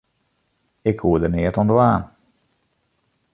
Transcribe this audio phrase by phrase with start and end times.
[0.89, 2.03] Ik koe der neat oan dwaan.